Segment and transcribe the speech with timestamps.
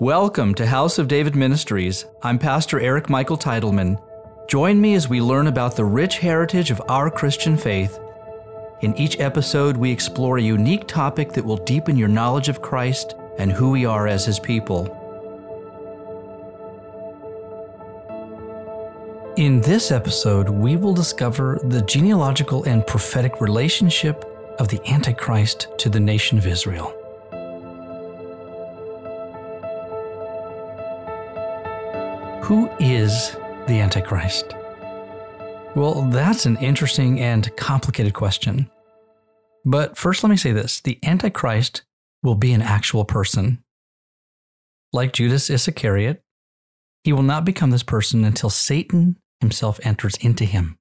[0.00, 2.06] Welcome to House of David Ministries.
[2.20, 3.96] I'm Pastor Eric Michael Titleman.
[4.48, 8.00] Join me as we learn about the rich heritage of our Christian faith.
[8.80, 13.14] In each episode, we explore a unique topic that will deepen your knowledge of Christ
[13.38, 14.86] and who we are as His people.
[19.36, 24.24] In this episode, we will discover the genealogical and prophetic relationship
[24.58, 27.00] of the Antichrist to the nation of Israel.
[32.44, 33.30] Who is
[33.66, 34.52] the Antichrist?
[35.74, 38.70] Well, that's an interesting and complicated question.
[39.64, 41.84] But first, let me say this the Antichrist
[42.22, 43.64] will be an actual person.
[44.92, 46.20] Like Judas Iscariot,
[47.02, 50.76] he will not become this person until Satan himself enters into him.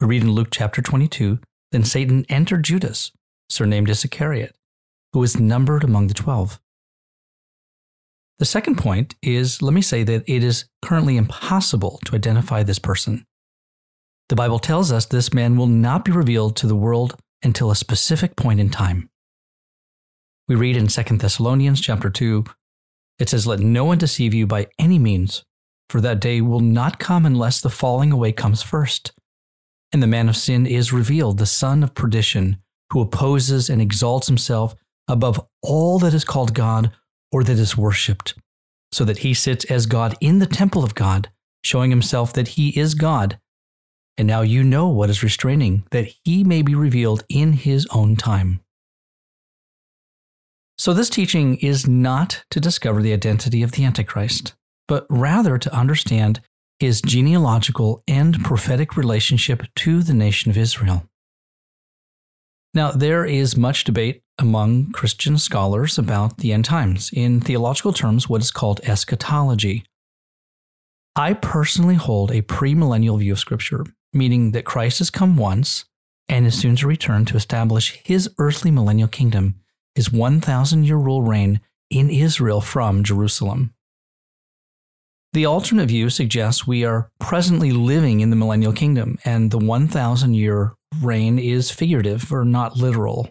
[0.00, 1.38] We read in Luke chapter 22
[1.70, 3.12] Then Satan entered Judas,
[3.48, 4.56] surnamed Iscariot,
[5.12, 6.58] who was numbered among the twelve.
[8.38, 12.78] The second point is let me say that it is currently impossible to identify this
[12.78, 13.24] person.
[14.28, 17.76] The Bible tells us this man will not be revealed to the world until a
[17.76, 19.08] specific point in time.
[20.46, 22.44] We read in 2 Thessalonians chapter 2,
[23.18, 25.42] it says, Let no one deceive you by any means,
[25.90, 29.12] for that day will not come unless the falling away comes first.
[29.92, 32.58] And the man of sin is revealed, the son of perdition,
[32.92, 34.74] who opposes and exalts himself
[35.08, 36.92] above all that is called God
[37.32, 38.34] or that is worshipped,
[38.92, 41.30] so that he sits as God in the temple of God,
[41.62, 43.38] showing himself that he is God.
[44.16, 48.16] And now you know what is restraining, that he may be revealed in his own
[48.16, 48.60] time.
[50.76, 54.54] So, this teaching is not to discover the identity of the Antichrist,
[54.86, 56.40] but rather to understand
[56.78, 61.04] his genealogical and prophetic relationship to the nation of Israel.
[62.74, 68.28] Now, there is much debate among Christian scholars about the end times, in theological terms,
[68.28, 69.84] what is called eschatology.
[71.16, 75.84] I personally hold a premillennial view of Scripture, meaning that Christ has come once
[76.28, 79.56] and is soon to return to establish his earthly millennial kingdom,
[79.94, 83.74] his 1,000 year rule reign in Israel from Jerusalem.
[85.32, 90.34] The alternate view suggests we are presently living in the millennial kingdom, and the 1,000
[90.34, 93.30] year reign is figurative or not literal.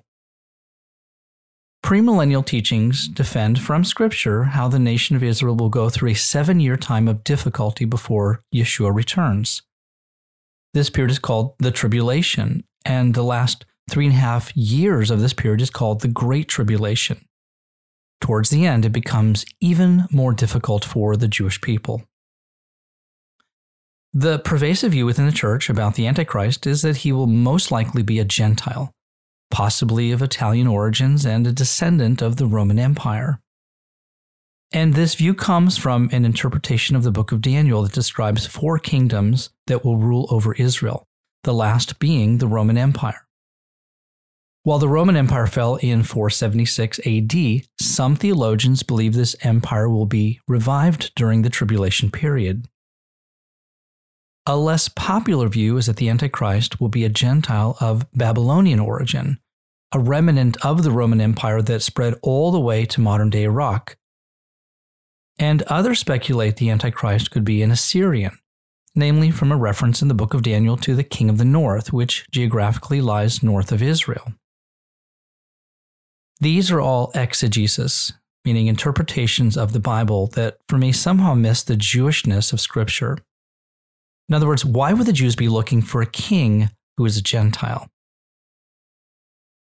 [1.84, 6.60] Premillennial teachings defend from Scripture how the nation of Israel will go through a seven
[6.60, 9.62] year time of difficulty before Yeshua returns.
[10.74, 15.22] This period is called the tribulation, and the last three and a half years of
[15.22, 17.22] this period is called the Great Tribulation.
[18.20, 22.04] Towards the end, it becomes even more difficult for the Jewish people.
[24.20, 28.02] The pervasive view within the church about the Antichrist is that he will most likely
[28.02, 28.92] be a Gentile
[29.52, 33.40] possibly of Italian origins and a descendant of the Roman Empire.
[34.74, 38.80] And this view comes from an interpretation of the book of Daniel that describes four
[38.80, 41.06] kingdoms that will rule over Israel,
[41.44, 43.28] the last being the Roman Empire.
[44.64, 50.40] While the Roman Empire fell in 476 AD, some theologians believe this empire will be
[50.48, 52.68] revived during the tribulation period.
[54.50, 59.40] A less popular view is that the Antichrist will be a Gentile of Babylonian origin,
[59.92, 63.98] a remnant of the Roman Empire that spread all the way to modern day Iraq.
[65.38, 68.40] And others speculate the Antichrist could be an Assyrian,
[68.96, 71.92] namely from a reference in the book of Daniel to the king of the north,
[71.92, 74.34] which geographically lies north of Israel.
[76.40, 78.14] These are all exegesis,
[78.46, 83.18] meaning interpretations of the Bible that for me somehow miss the Jewishness of Scripture.
[84.30, 87.22] In other words, why would the Jews be looking for a king who is a
[87.22, 87.88] Gentile?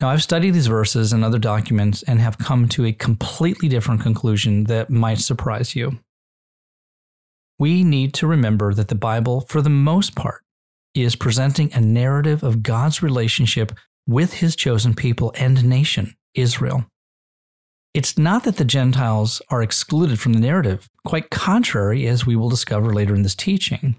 [0.00, 4.00] Now, I've studied these verses and other documents and have come to a completely different
[4.00, 6.00] conclusion that might surprise you.
[7.58, 10.42] We need to remember that the Bible, for the most part,
[10.94, 13.72] is presenting a narrative of God's relationship
[14.06, 16.86] with his chosen people and nation, Israel.
[17.94, 22.48] It's not that the Gentiles are excluded from the narrative, quite contrary, as we will
[22.48, 23.96] discover later in this teaching.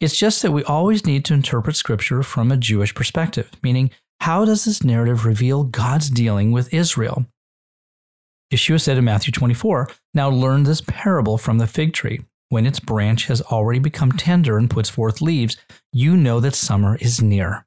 [0.00, 3.90] It's just that we always need to interpret Scripture from a Jewish perspective, meaning,
[4.20, 7.26] how does this narrative reveal God's dealing with Israel?
[8.52, 12.20] Yeshua said in Matthew 24, Now learn this parable from the fig tree.
[12.48, 15.56] When its branch has already become tender and puts forth leaves,
[15.92, 17.66] you know that summer is near.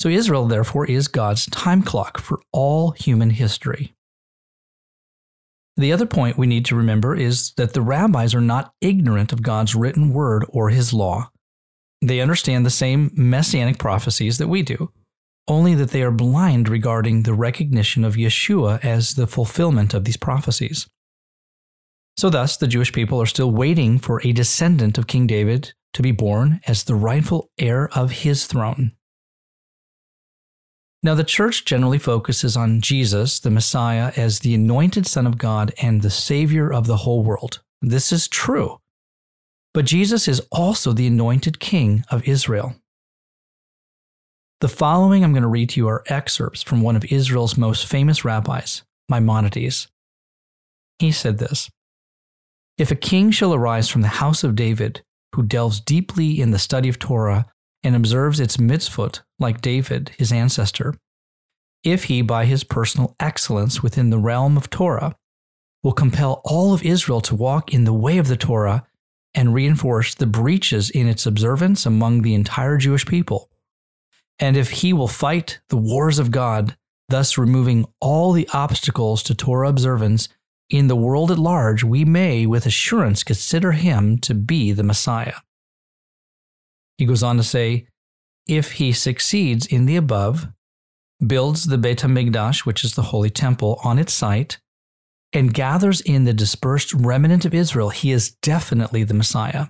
[0.00, 3.94] So Israel, therefore, is God's time clock for all human history.
[5.76, 9.42] The other point we need to remember is that the rabbis are not ignorant of
[9.42, 11.30] God's written word or his law.
[12.00, 14.92] They understand the same messianic prophecies that we do,
[15.48, 20.16] only that they are blind regarding the recognition of Yeshua as the fulfillment of these
[20.16, 20.86] prophecies.
[22.16, 26.02] So, thus, the Jewish people are still waiting for a descendant of King David to
[26.02, 28.92] be born as the rightful heir of his throne.
[31.02, 35.72] Now, the church generally focuses on Jesus, the Messiah, as the anointed Son of God
[35.80, 37.60] and the Savior of the whole world.
[37.80, 38.78] This is true.
[39.78, 42.74] But Jesus is also the anointed King of Israel.
[44.60, 47.86] The following I'm going to read to you are excerpts from one of Israel's most
[47.86, 49.86] famous rabbis, Maimonides.
[50.98, 51.70] He said this
[52.76, 55.02] If a king shall arise from the house of David,
[55.36, 57.46] who delves deeply in the study of Torah
[57.84, 60.96] and observes its mitzvot like David, his ancestor,
[61.84, 65.14] if he, by his personal excellence within the realm of Torah,
[65.84, 68.84] will compel all of Israel to walk in the way of the Torah
[69.38, 73.48] and reinforce the breaches in its observance among the entire Jewish people,
[74.40, 76.76] and if he will fight the wars of God,
[77.08, 80.28] thus removing all the obstacles to Torah observance
[80.70, 85.36] in the world at large, we may with assurance consider him to be the Messiah.
[86.96, 87.86] He goes on to say,
[88.48, 90.48] if he succeeds in the above,
[91.24, 94.58] builds the Beit HaMikdash, which is the holy temple, on its site,
[95.32, 99.66] and gathers in the dispersed remnant of Israel, he is definitely the Messiah.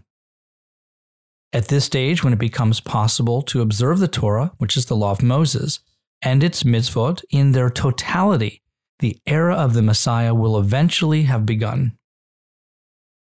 [1.53, 5.13] At this stage, when it becomes possible to observe the Torah, which is the law
[5.13, 5.81] of Moses,
[6.21, 8.63] and its mitzvot in their totality,
[8.99, 11.97] the era of the Messiah will eventually have begun.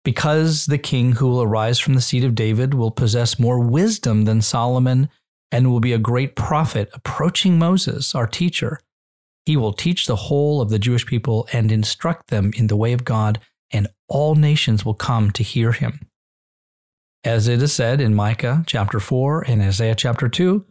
[0.02, 4.24] Because the king who will arise from the seed of David will possess more wisdom
[4.24, 5.10] than Solomon
[5.52, 8.80] and will be a great prophet approaching Moses, our teacher,
[9.46, 12.92] he will teach the whole of the Jewish people and instruct them in the way
[12.92, 13.40] of God,
[13.70, 16.06] and all nations will come to hear him.
[17.24, 20.64] As it is said in Micah chapter 4 and Isaiah chapter 2,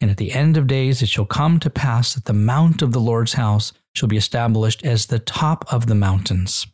[0.00, 2.92] and at the end of days it shall come to pass that the mount of
[2.92, 6.66] the Lord's house shall be established as the top of the mountains.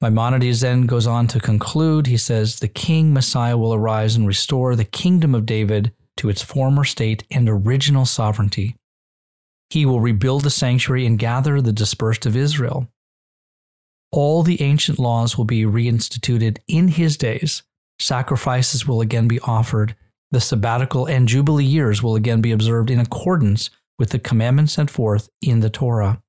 [0.00, 2.06] Maimonides then goes on to conclude.
[2.06, 6.42] He says, The king Messiah will arise and restore the kingdom of David to its
[6.42, 8.76] former state and original sovereignty.
[9.70, 12.88] He will rebuild the sanctuary and gather the dispersed of Israel.
[14.12, 17.62] All the ancient laws will be reinstituted in his days.
[18.00, 19.94] Sacrifices will again be offered.
[20.32, 24.90] The sabbatical and jubilee years will again be observed in accordance with the commandments set
[24.90, 26.22] forth in the Torah.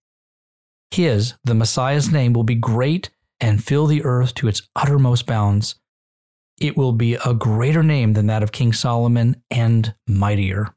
[0.92, 3.10] His, the Messiah's name, will be great
[3.40, 5.76] and fill the earth to its uttermost bounds.
[6.60, 10.76] It will be a greater name than that of King Solomon and mightier.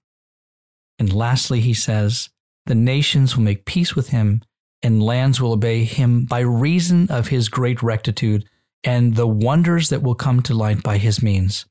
[0.98, 2.30] And lastly, he says,
[2.66, 4.42] the nations will make peace with him,
[4.82, 8.48] and lands will obey him by reason of his great rectitude
[8.82, 11.64] and the wonders that will come to light by his means.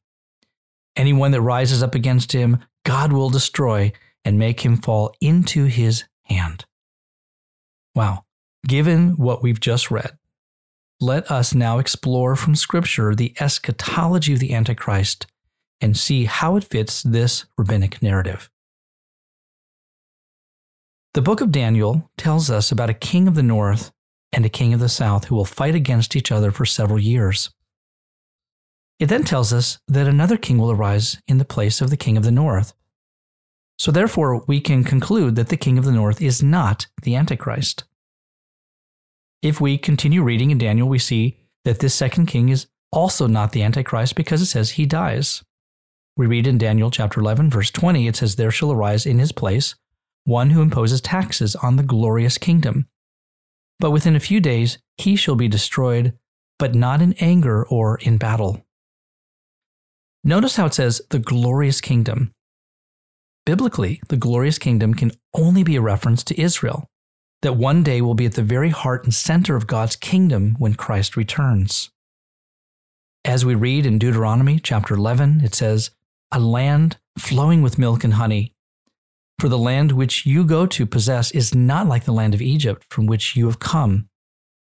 [0.95, 3.91] Anyone that rises up against him, God will destroy
[4.25, 6.65] and make him fall into his hand.
[7.95, 8.25] Wow.
[8.67, 10.17] Given what we've just read,
[10.99, 15.27] let us now explore from Scripture the eschatology of the Antichrist
[15.81, 18.49] and see how it fits this rabbinic narrative.
[21.13, 23.91] The book of Daniel tells us about a king of the north
[24.31, 27.51] and a king of the south who will fight against each other for several years.
[28.99, 32.17] It then tells us that another king will arise in the place of the king
[32.17, 32.73] of the north.
[33.77, 37.83] So, therefore, we can conclude that the king of the north is not the Antichrist.
[39.43, 43.51] If we continue reading in Daniel, we see that this second king is also not
[43.51, 45.43] the Antichrist because it says he dies.
[46.17, 49.31] We read in Daniel chapter 11, verse 20, it says, There shall arise in his
[49.31, 49.75] place
[50.25, 52.87] one who imposes taxes on the glorious kingdom.
[53.79, 56.13] But within a few days he shall be destroyed,
[56.59, 58.65] but not in anger or in battle.
[60.23, 62.31] Notice how it says the glorious kingdom.
[63.45, 66.89] Biblically, the glorious kingdom can only be a reference to Israel,
[67.41, 70.75] that one day will be at the very heart and center of God's kingdom when
[70.75, 71.89] Christ returns.
[73.25, 75.91] As we read in Deuteronomy chapter 11, it says,
[76.31, 78.52] A land flowing with milk and honey,
[79.39, 82.85] for the land which you go to possess is not like the land of Egypt
[82.89, 84.07] from which you have come,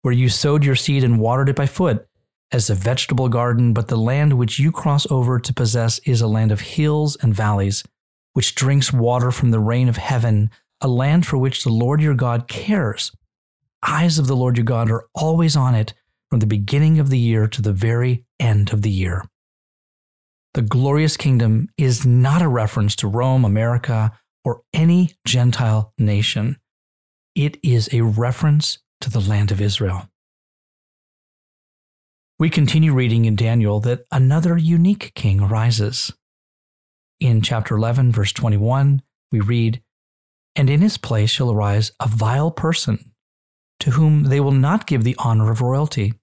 [0.02, 2.06] where you sowed your seed and watered it by foot
[2.52, 6.26] as a vegetable garden, but the land which you cross over to possess is a
[6.26, 7.84] land of hills and valleys,
[8.32, 10.50] which drinks water from the rain of heaven,
[10.80, 13.12] a land for which the Lord your God cares.
[13.86, 15.94] Eyes of the Lord your God are always on it
[16.28, 19.24] from the beginning of the year to the very end of the year.
[20.54, 24.12] The glorious kingdom is not a reference to Rome, America,
[24.44, 26.59] or any Gentile nation.
[27.35, 30.09] It is a reference to the land of Israel.
[32.38, 36.12] We continue reading in Daniel that another unique king arises.
[37.20, 39.82] In chapter 11, verse 21, we read,
[40.56, 43.12] And in his place shall arise a vile person,
[43.80, 46.14] to whom they will not give the honor of royalty.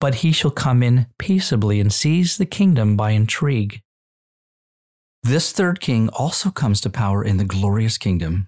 [0.00, 3.82] But he shall come in peaceably and seize the kingdom by intrigue.
[5.26, 8.46] This third king also comes to power in the glorious kingdom.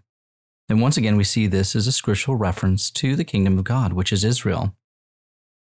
[0.68, 3.92] And once again, we see this as a scriptural reference to the kingdom of God,
[3.92, 4.76] which is Israel.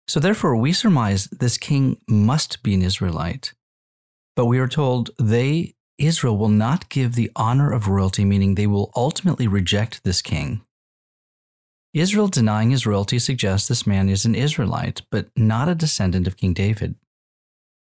[0.07, 3.53] So therefore, we surmise this king must be an Israelite.
[4.35, 8.67] But we are told they, Israel, will not give the honor of royalty, meaning they
[8.67, 10.61] will ultimately reject this king.
[11.95, 16.37] Israel denying his royalty suggests this man is an Israelite, but not a descendant of
[16.37, 16.93] King David.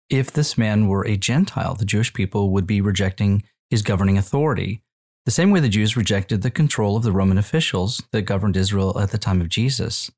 [0.08, 4.82] If this man were a Gentile, the Jewish people would be rejecting his governing authority,
[5.24, 9.00] the same way the Jews rejected the control of the Roman officials that governed Israel
[9.00, 10.10] at the time of Jesus.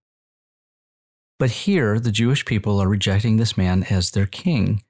[1.38, 4.82] But here, the Jewish people are rejecting this man as their king.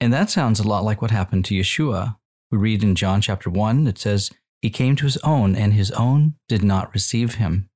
[0.00, 2.16] And that sounds a lot like what happened to Yeshua.
[2.50, 5.92] We read in John chapter 1, it says, He came to his own, and his
[5.92, 7.68] own did not receive him.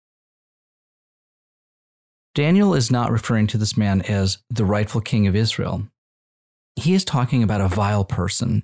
[2.35, 5.87] Daniel is not referring to this man as the rightful king of Israel.
[6.81, 8.63] He is talking about a vile person.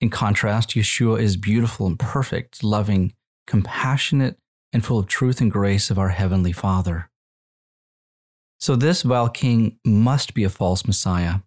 [0.00, 3.12] In contrast, Yeshua is beautiful and perfect, loving,
[3.46, 4.38] compassionate,
[4.72, 7.10] and full of truth and grace of our Heavenly Father.
[8.58, 11.40] So, this vile king must be a false Messiah,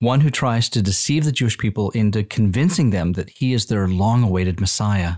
[0.00, 3.88] one who tries to deceive the Jewish people into convincing them that he is their
[3.88, 5.16] long awaited Messiah.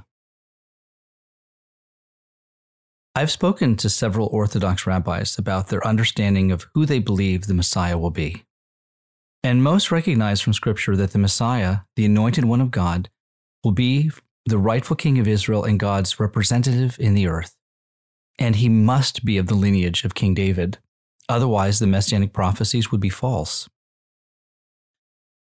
[3.16, 7.98] I've spoken to several Orthodox rabbis about their understanding of who they believe the Messiah
[7.98, 8.44] will be.
[9.42, 13.08] And most recognize from Scripture that the Messiah, the anointed one of God,
[13.62, 14.10] will be
[14.46, 17.54] the rightful king of Israel and God's representative in the earth.
[18.38, 20.78] And he must be of the lineage of King David.
[21.28, 23.68] Otherwise, the messianic prophecies would be false.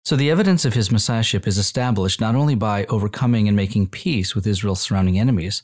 [0.04, 4.36] So, the evidence of his messiahship is established not only by overcoming and making peace
[4.36, 5.64] with Israel's surrounding enemies,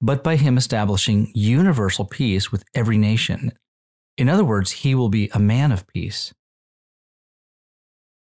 [0.00, 3.52] but by him establishing universal peace with every nation.
[4.16, 6.32] In other words, he will be a man of peace.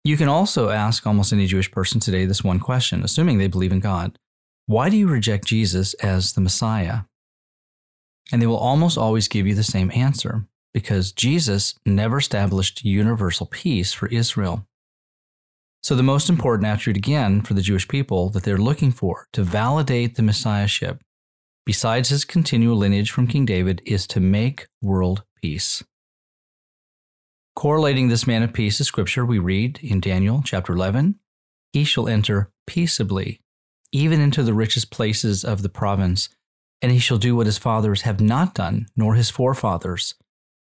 [0.03, 3.71] You can also ask almost any Jewish person today this one question, assuming they believe
[3.71, 4.17] in God
[4.65, 7.01] Why do you reject Jesus as the Messiah?
[8.31, 13.45] And they will almost always give you the same answer because Jesus never established universal
[13.45, 14.65] peace for Israel.
[15.83, 19.43] So, the most important attribute again for the Jewish people that they're looking for to
[19.43, 21.01] validate the Messiahship,
[21.65, 25.83] besides his continual lineage from King David, is to make world peace.
[27.55, 31.15] Correlating this man of peace to scripture, we read in Daniel chapter 11
[31.71, 33.41] He shall enter peaceably,
[33.91, 36.29] even into the richest places of the province,
[36.81, 40.15] and he shall do what his fathers have not done, nor his forefathers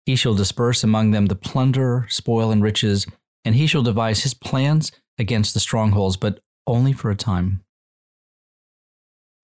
[0.09, 3.05] he shall disperse among them the plunder, spoil, and riches,
[3.45, 7.63] and he shall devise his plans against the strongholds, but only for a time.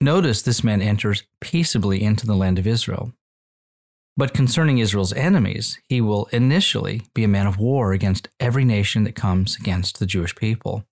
[0.02, 3.14] Notice this man enters peaceably into the land of Israel.
[4.18, 9.04] But concerning Israel's enemies, he will initially be a man of war against every nation
[9.04, 10.86] that comes against the Jewish people.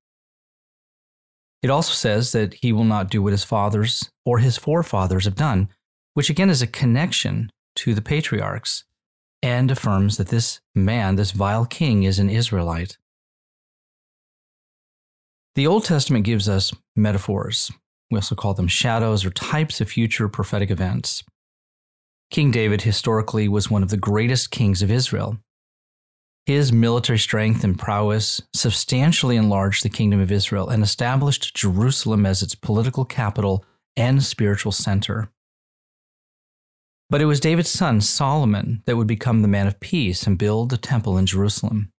[1.62, 5.36] It also says that he will not do what his fathers or his forefathers have
[5.36, 5.70] done,
[6.14, 8.84] which again is a connection to the patriarchs
[9.42, 12.98] and affirms that this man, this vile king, is an Israelite.
[15.56, 17.72] The Old Testament gives us metaphors.
[18.12, 21.24] We also call them shadows or types of future prophetic events.
[22.30, 25.38] King David historically was one of the greatest kings of Israel.
[26.46, 32.42] His military strength and prowess substantially enlarged the kingdom of Israel and established Jerusalem as
[32.42, 33.64] its political capital
[33.96, 35.30] and spiritual center.
[37.10, 40.70] But it was David's son, Solomon, that would become the man of peace and build
[40.70, 41.92] the temple in Jerusalem.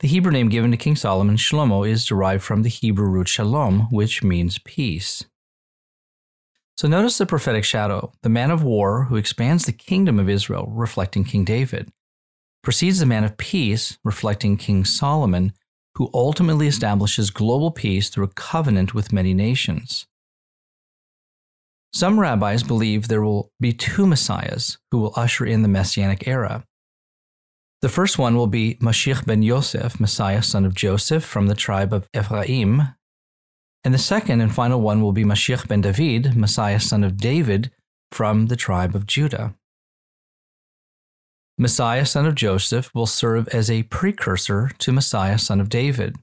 [0.00, 3.88] The Hebrew name given to King Solomon, Shlomo, is derived from the Hebrew root shalom,
[3.90, 5.24] which means peace.
[6.78, 10.70] So notice the prophetic shadow, the man of war who expands the kingdom of Israel,
[10.72, 11.90] reflecting King David,
[12.62, 15.54] precedes the man of peace, reflecting King Solomon,
[15.96, 20.06] who ultimately establishes global peace through a covenant with many nations.
[21.92, 26.62] Some rabbis believe there will be two messiahs who will usher in the messianic era.
[27.82, 31.92] The first one will be Mashiach ben Yosef, Messiah, son of Joseph, from the tribe
[31.92, 32.94] of Ephraim.
[33.84, 37.70] And the second and final one will be Mashiach ben David, Messiah, son of David,
[38.10, 39.54] from the tribe of Judah.
[41.56, 46.16] Messiah, son of Joseph, will serve as a precursor to Messiah, son of David.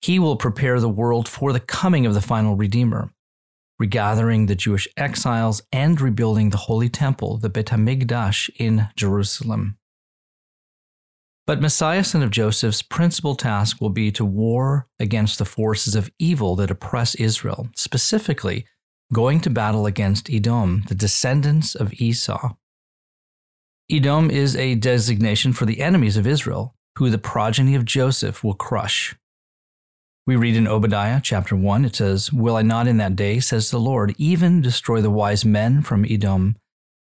[0.00, 3.10] He will prepare the world for the coming of the final Redeemer
[3.78, 9.78] regathering the Jewish exiles, and rebuilding the Holy Temple, the Bet HaMikdash, in Jerusalem.
[11.46, 16.10] But Messiah, son of Joseph's principal task will be to war against the forces of
[16.18, 18.66] evil that oppress Israel, specifically
[19.12, 22.54] going to battle against Edom, the descendants of Esau.
[23.90, 28.54] Edom is a designation for the enemies of Israel, who the progeny of Joseph will
[28.54, 29.14] crush.
[30.26, 33.70] We read in Obadiah chapter 1, it says, Will I not in that day, says
[33.70, 36.56] the Lord, even destroy the wise men from Edom,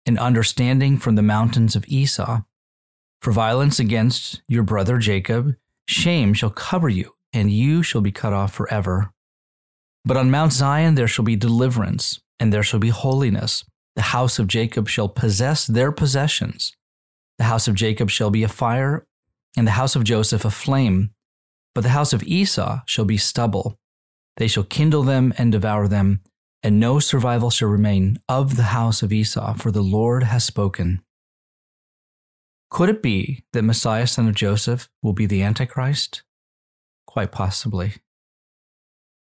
[0.04, 2.42] and understanding from the mountains of Esau?
[3.22, 5.54] For violence against your brother Jacob,
[5.86, 9.12] shame shall cover you, and you shall be cut off forever.
[10.04, 13.64] But on Mount Zion there shall be deliverance, and there shall be holiness.
[13.94, 16.72] The house of Jacob shall possess their possessions.
[17.38, 19.06] The house of Jacob shall be a fire,
[19.56, 21.12] and the house of Joseph a flame.
[21.76, 23.78] But the house of Esau shall be stubble.
[24.36, 26.22] They shall kindle them and devour them,
[26.64, 31.02] and no survival shall remain of the house of Esau, for the Lord has spoken.
[32.72, 36.22] Could it be that Messiah, son of Joseph, will be the Antichrist?
[37.06, 37.96] Quite possibly.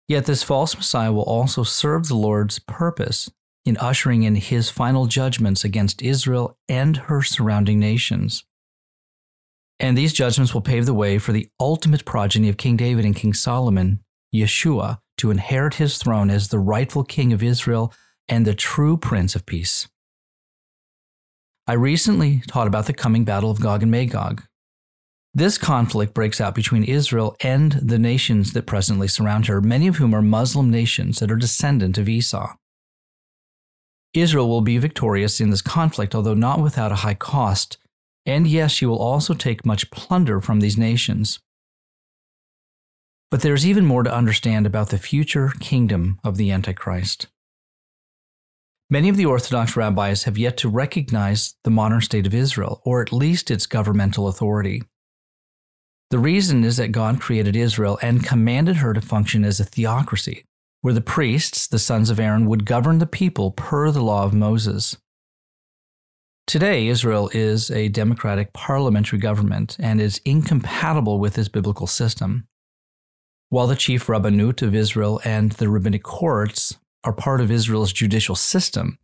[0.07, 3.31] Yet this false Messiah will also serve the Lord's purpose
[3.65, 8.45] in ushering in his final judgments against Israel and her surrounding nations.
[9.79, 13.17] And these judgments will pave the way for the ultimate progeny of King David and
[13.17, 14.01] King Solomon,
[14.35, 17.91] Yeshua, to inherit his throne as the rightful king of Israel
[18.29, 19.89] and the true prince of peace.
[21.67, 24.43] I recently taught about the coming battle of Gog and Magog,
[25.33, 29.97] this conflict breaks out between Israel and the nations that presently surround her, many of
[29.97, 32.57] whom are Muslim nations that are descendant of Esau.
[34.13, 37.79] Israel will be victorious in this conflict, although not without a high cost,
[38.27, 41.39] and yes, she will also take much plunder from these nations.
[43.31, 47.29] But there's even more to understand about the future kingdom of the Antichrist.
[48.93, 53.01] Many of the Orthodox rabbis have yet to recognize the modern state of Israel, or
[53.01, 54.83] at least its governmental authority.
[56.11, 60.45] The reason is that God created Israel and commanded her to function as a theocracy,
[60.81, 64.35] where the priests, the sons of Aaron, would govern the people per the law of
[64.35, 64.97] Moses.
[66.49, 72.49] Today, Israel is a democratic parliamentary government and is incompatible with this biblical system.
[73.51, 78.35] While the chief rabbinut of Israel and the rabbinic courts are part of Israel's judicial
[78.35, 78.99] system,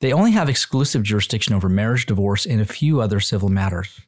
[0.00, 4.00] they only have exclusive jurisdiction over marriage, divorce, and a few other civil matters.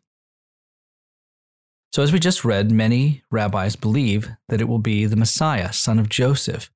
[1.92, 5.98] So, as we just read, many rabbis believe that it will be the Messiah, son
[5.98, 6.70] of Joseph,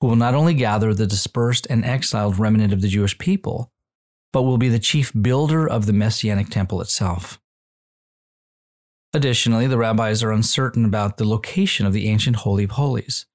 [0.00, 3.70] who will not only gather the dispersed and exiled remnant of the Jewish people,
[4.32, 7.40] but will be the chief builder of the Messianic temple itself.
[9.12, 13.26] Additionally, the rabbis are uncertain about the location of the ancient Holy of Holies.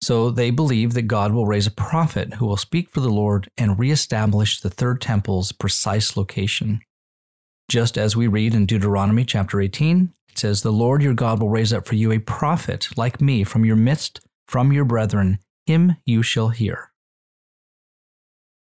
[0.00, 3.48] So they believe that God will raise a prophet who will speak for the Lord
[3.58, 6.80] and reestablish the third temple's precise location.
[7.68, 11.50] Just as we read in Deuteronomy chapter 18, it says, The Lord your God will
[11.50, 15.38] raise up for you a prophet like me from your midst, from your brethren.
[15.66, 16.92] Him you shall hear.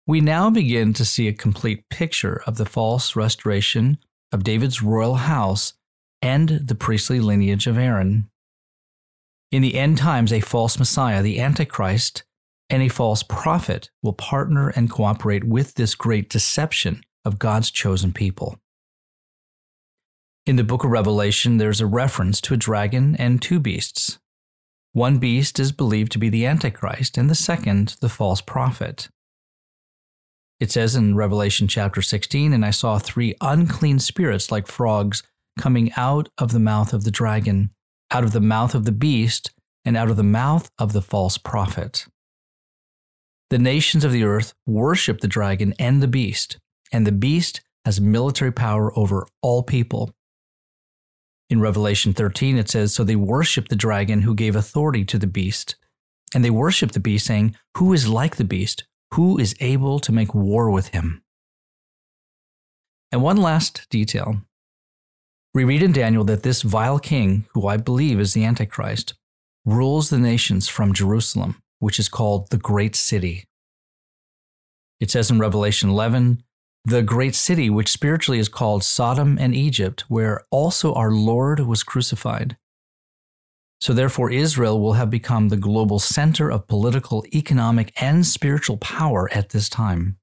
[0.06, 3.98] We now begin to see a complete picture of the false restoration
[4.32, 5.74] of David's royal house
[6.22, 8.30] and the priestly lineage of Aaron.
[9.52, 12.24] In the end times, a false Messiah, the Antichrist,
[12.68, 18.12] and a false prophet will partner and cooperate with this great deception of God's chosen
[18.12, 18.59] people.
[20.46, 24.18] In the book of Revelation, there's a reference to a dragon and two beasts.
[24.92, 29.09] One beast is believed to be the Antichrist, and the second, the false prophet.
[30.59, 35.22] It says in Revelation chapter 16, And I saw three unclean spirits like frogs
[35.59, 37.70] coming out of the mouth of the dragon,
[38.10, 39.52] out of the mouth of the beast,
[39.84, 42.06] and out of the mouth of the false prophet.
[43.50, 46.58] The nations of the earth worship the dragon and the beast,
[46.92, 50.12] and the beast has military power over all people.
[51.48, 55.28] In Revelation 13, it says, So they worship the dragon who gave authority to the
[55.28, 55.76] beast.
[56.34, 58.84] And they worship the beast, saying, Who is like the beast?
[59.14, 61.22] Who is able to make war with him?
[63.12, 64.42] And one last detail.
[65.56, 69.14] We read in Daniel that this vile king, who I believe is the Antichrist,
[69.64, 73.46] rules the nations from Jerusalem, which is called the Great City.
[75.00, 76.42] It says in Revelation 11
[76.84, 81.82] the great city, which spiritually is called Sodom and Egypt, where also our Lord was
[81.82, 82.58] crucified.
[83.80, 89.30] So, therefore, Israel will have become the global center of political, economic, and spiritual power
[89.32, 90.18] at this time.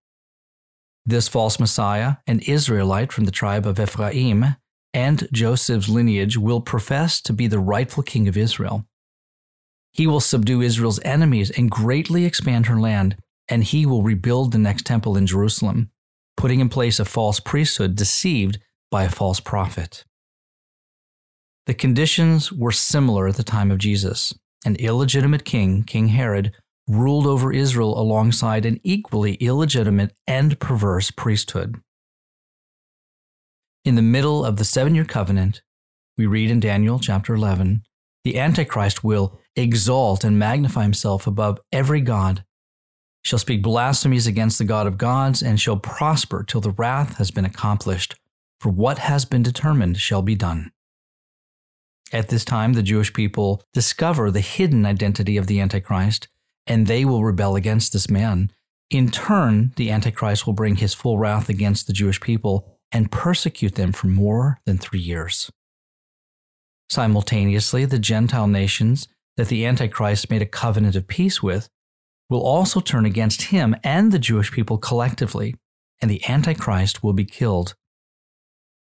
[1.08, 4.58] This false Messiah, an Israelite from the tribe of Ephraim,
[4.94, 8.86] and Joseph's lineage will profess to be the rightful king of Israel.
[9.92, 13.16] He will subdue Israel's enemies and greatly expand her land,
[13.48, 15.90] and he will rebuild the next temple in Jerusalem
[16.36, 18.60] putting in place a false priesthood deceived
[18.92, 20.04] by a false prophet.
[21.66, 24.34] The conditions were similar at the time of Jesus.
[24.66, 26.54] An illegitimate king, King Herod,
[26.88, 31.80] ruled over Israel alongside an equally illegitimate and perverse priesthood.
[33.86, 35.62] In the middle of the seven year covenant,
[36.18, 37.84] we read in Daniel chapter 11,
[38.24, 42.46] the Antichrist will exalt and magnify himself above every God,
[43.26, 47.30] shall speak blasphemies against the God of gods, and shall prosper till the wrath has
[47.30, 48.16] been accomplished,
[48.62, 50.72] for what has been determined shall be done.
[52.14, 56.30] At this time, the Jewish people discover the hidden identity of the Antichrist,
[56.66, 58.50] and they will rebel against this man.
[58.90, 63.76] In turn, the Antichrist will bring his full wrath against the Jewish people and persecute
[63.76, 65.52] them for more than three years.
[66.90, 71.68] Simultaneously, the Gentile nations that the Antichrist made a covenant of peace with
[72.30, 75.56] will also turn against him and the Jewish people collectively,
[76.02, 77.76] and the Antichrist will be killed.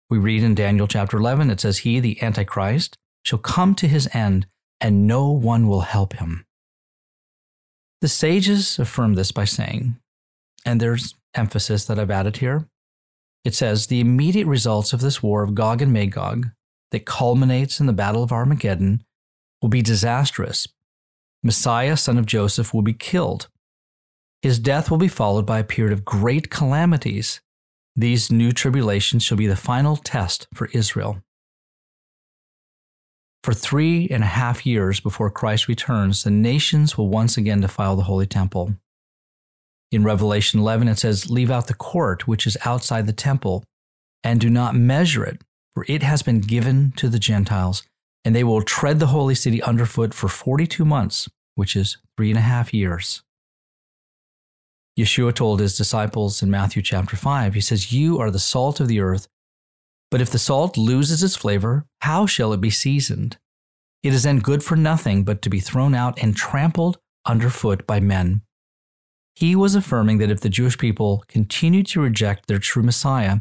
[0.08, 4.08] We read in Daniel chapter 11, it says, He, the Antichrist, shall come to his
[4.14, 4.46] end,
[4.80, 6.46] and no one will help him.
[8.00, 9.96] The sages affirm this by saying,
[10.64, 12.66] and there's emphasis that I've added here.
[13.44, 16.48] It says, The immediate results of this war of Gog and Magog
[16.90, 19.04] that culminates in the Battle of Armageddon
[19.62, 20.66] will be disastrous.
[21.42, 23.48] Messiah, son of Joseph, will be killed.
[24.42, 27.40] His death will be followed by a period of great calamities.
[27.96, 31.22] These new tribulations shall be the final test for Israel.
[33.42, 37.96] For three and a half years before Christ returns, the nations will once again defile
[37.96, 38.74] the Holy Temple.
[39.92, 43.64] In Revelation 11, it says, Leave out the court which is outside the temple,
[44.22, 45.42] and do not measure it,
[45.74, 47.82] for it has been given to the Gentiles,
[48.24, 52.38] and they will tread the holy city underfoot for 42 months, which is three and
[52.38, 53.22] a half years.
[54.98, 58.88] Yeshua told his disciples in Matthew chapter 5, he says, You are the salt of
[58.88, 59.26] the earth,
[60.10, 63.38] but if the salt loses its flavor, how shall it be seasoned?
[64.02, 68.00] It is then good for nothing but to be thrown out and trampled underfoot by
[68.00, 68.42] men.
[69.34, 73.40] He was affirming that if the Jewish people continued to reject their true Messiah,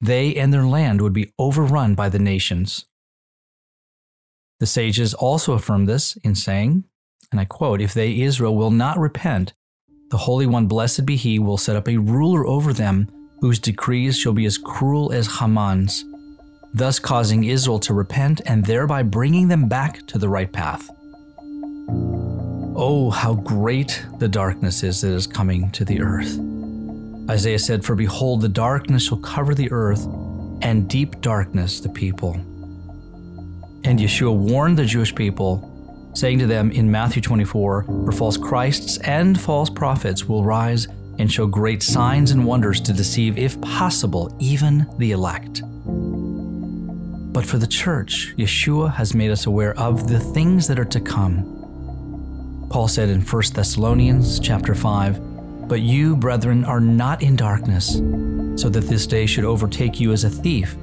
[0.00, 2.86] they and their land would be overrun by the nations.
[4.60, 6.84] The sages also affirm this in saying,
[7.30, 9.54] and I quote, If they, Israel, will not repent,
[10.10, 13.08] the Holy One, blessed be He, will set up a ruler over them
[13.40, 16.04] whose decrees shall be as cruel as Haman's,
[16.74, 20.88] thus causing Israel to repent and thereby bringing them back to the right path.
[22.80, 26.38] Oh, how great the darkness is that is coming to the earth.
[27.28, 30.06] Isaiah said, For behold, the darkness shall cover the earth,
[30.62, 32.34] and deep darkness the people.
[33.82, 38.98] And Yeshua warned the Jewish people, saying to them in Matthew 24, For false Christs
[38.98, 40.86] and false prophets will rise
[41.18, 45.62] and show great signs and wonders to deceive, if possible, even the elect.
[47.32, 51.00] But for the church, Yeshua has made us aware of the things that are to
[51.00, 51.57] come.
[52.70, 57.94] Paul said in 1 Thessalonians chapter 5, but you, brethren, are not in darkness,
[58.60, 60.76] so that this day should overtake you as a thief.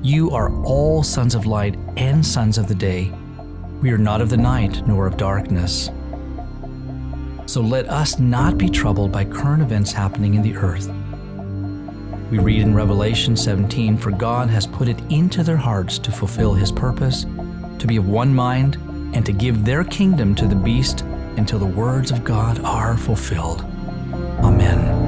[0.00, 3.12] You are all sons of light and sons of the day.
[3.80, 5.90] We are not of the night nor of darkness.
[7.46, 10.88] So let us not be troubled by current events happening in the earth.
[12.30, 16.54] We read in Revelation 17 For God has put it into their hearts to fulfill
[16.54, 17.24] his purpose,
[17.78, 18.76] to be of one mind,
[19.14, 21.04] and to give their kingdom to the beast
[21.38, 23.64] until the words of God are fulfilled.
[24.42, 25.07] Amen.